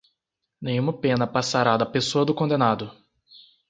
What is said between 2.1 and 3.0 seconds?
do condenado